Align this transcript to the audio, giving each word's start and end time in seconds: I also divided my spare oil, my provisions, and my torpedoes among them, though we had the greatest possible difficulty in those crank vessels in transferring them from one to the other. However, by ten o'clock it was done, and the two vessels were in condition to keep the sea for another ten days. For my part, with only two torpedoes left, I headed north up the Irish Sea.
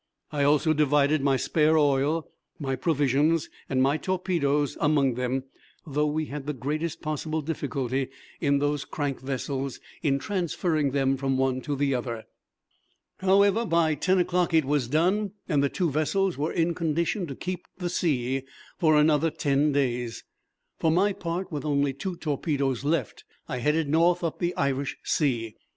I 0.31 0.43
also 0.43 0.73
divided 0.73 1.21
my 1.21 1.37
spare 1.37 1.77
oil, 1.77 2.27
my 2.57 2.75
provisions, 2.75 3.51
and 3.69 3.83
my 3.83 3.97
torpedoes 3.97 4.75
among 4.81 5.13
them, 5.13 5.43
though 5.85 6.07
we 6.07 6.25
had 6.25 6.47
the 6.47 6.53
greatest 6.53 7.03
possible 7.03 7.43
difficulty 7.43 8.07
in 8.39 8.57
those 8.57 8.83
crank 8.83 9.21
vessels 9.21 9.79
in 10.01 10.17
transferring 10.17 10.89
them 10.89 11.17
from 11.17 11.37
one 11.37 11.61
to 11.61 11.75
the 11.75 11.93
other. 11.93 12.23
However, 13.19 13.63
by 13.63 13.93
ten 13.93 14.17
o'clock 14.17 14.55
it 14.55 14.65
was 14.65 14.87
done, 14.87 15.33
and 15.47 15.63
the 15.63 15.69
two 15.69 15.91
vessels 15.91 16.35
were 16.35 16.51
in 16.51 16.73
condition 16.73 17.27
to 17.27 17.35
keep 17.35 17.67
the 17.77 17.87
sea 17.87 18.41
for 18.79 18.95
another 18.97 19.29
ten 19.29 19.71
days. 19.71 20.23
For 20.79 20.89
my 20.89 21.13
part, 21.13 21.51
with 21.51 21.63
only 21.63 21.93
two 21.93 22.15
torpedoes 22.15 22.83
left, 22.83 23.23
I 23.47 23.59
headed 23.59 23.87
north 23.87 24.23
up 24.23 24.39
the 24.39 24.55
Irish 24.55 24.97
Sea. 25.03 25.53